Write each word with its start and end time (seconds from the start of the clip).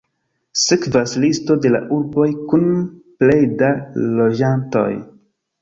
Sekvas 0.61 1.13
listo 1.23 1.57
de 1.65 1.71
la 1.75 1.83
urboj 1.97 2.25
kun 2.53 2.65
plej 3.21 3.39
da 3.63 3.71
loĝantoj. 4.21 4.89